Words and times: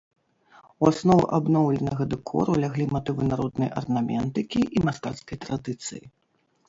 У 0.83 0.87
аснову 0.91 1.25
абноўленага 1.37 2.07
дэкору 2.15 2.51
ляглі 2.63 2.85
матывы 2.95 3.21
народнай 3.31 3.69
арнаментыкі 3.83 4.61
і 4.79 4.85
мастацкай 4.87 5.37
традыцыі. 5.45 6.03